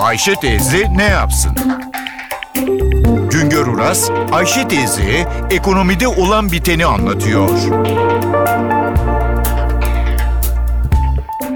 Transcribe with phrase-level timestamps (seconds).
[0.00, 1.56] Ayşe teyze ne yapsın?
[3.32, 7.48] Güngör Uras, Ayşe teyzeye ekonomide olan biteni anlatıyor.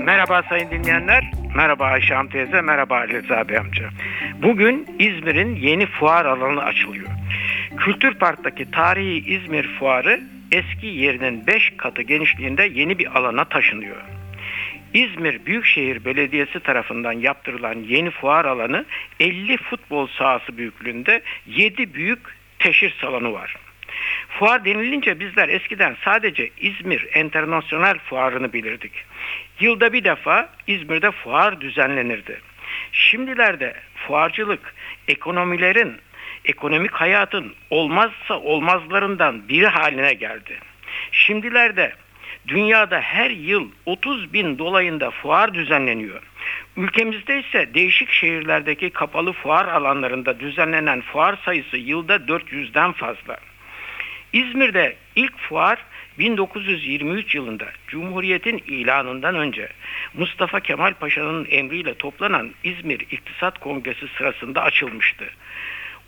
[0.04, 1.32] Merhaba sayın dinleyenler.
[1.56, 3.90] Merhaba Ayşe Hanım teyze, merhaba Ali Rıza amca.
[4.42, 7.08] Bugün İzmir'in yeni fuar alanı açılıyor.
[7.76, 10.20] Kültür Park'taki tarihi İzmir Fuarı
[10.52, 14.23] eski yerinin 5 katı genişliğinde yeni bir alana taşınıyor.
[14.94, 18.84] İzmir Büyükşehir Belediyesi tarafından yaptırılan yeni fuar alanı
[19.20, 22.20] 50 futbol sahası büyüklüğünde 7 büyük
[22.58, 23.56] teşhir salonu var.
[24.28, 28.92] Fuar denilince bizler eskiden sadece İzmir Enternasyonel Fuarı'nı bilirdik.
[29.60, 32.40] Yılda bir defa İzmir'de fuar düzenlenirdi.
[32.92, 34.74] Şimdilerde fuarcılık
[35.08, 35.96] ekonomilerin,
[36.44, 40.58] ekonomik hayatın olmazsa olmazlarından biri haline geldi.
[41.12, 41.92] Şimdilerde
[42.48, 46.22] dünyada her yıl 30 bin dolayında fuar düzenleniyor.
[46.76, 53.38] Ülkemizde ise değişik şehirlerdeki kapalı fuar alanlarında düzenlenen fuar sayısı yılda 400'den fazla.
[54.32, 55.78] İzmir'de ilk fuar
[56.18, 59.68] 1923 yılında Cumhuriyet'in ilanından önce
[60.14, 65.24] Mustafa Kemal Paşa'nın emriyle toplanan İzmir İktisat Kongresi sırasında açılmıştı.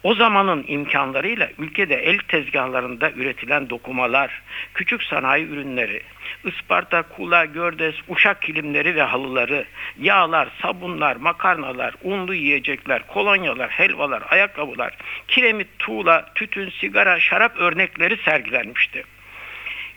[0.03, 4.43] O zamanın imkanlarıyla ülkede el tezgahlarında üretilen dokumalar,
[4.75, 6.03] küçük sanayi ürünleri,
[6.45, 9.65] Isparta, kula, gördes, uşak kilimleri ve halıları,
[10.01, 14.97] yağlar, sabunlar, makarnalar, unlu yiyecekler, kolonyalar, helvalar, ayakkabılar,
[15.29, 19.05] kiremit, tuğla, tütün, sigara, şarap örnekleri sergilenmişti.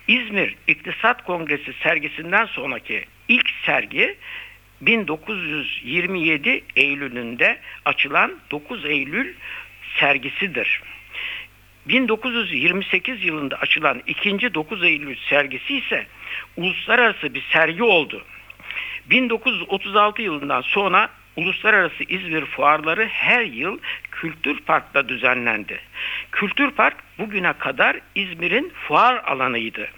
[0.08, 4.16] İzmir İktisat Kongresi sergisinden sonraki ilk sergi
[4.80, 9.34] 1927 Eylül'ünde açılan 9 Eylül
[9.98, 10.82] sergisidir.
[11.88, 16.06] 1928 yılında açılan ikinci 9 Eylül sergisi ise
[16.56, 18.24] uluslararası bir sergi oldu.
[19.10, 23.78] 1936 yılından sonra uluslararası İzmir fuarları her yıl
[24.10, 25.80] Kültür Park'ta düzenlendi.
[26.32, 29.88] Kültür Park bugüne kadar İzmir'in fuar alanıydı.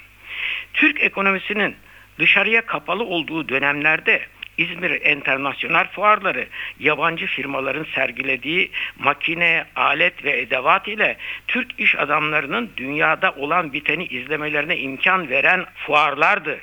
[0.75, 1.76] Türk ekonomisinin
[2.19, 4.26] dışarıya kapalı olduğu dönemlerde
[4.58, 6.46] İzmir Enternasyonel Fuarları
[6.80, 11.16] yabancı firmaların sergilediği makine, alet ve edevat ile
[11.48, 16.58] Türk iş adamlarının dünyada olan biteni izlemelerine imkan veren fuarlardı.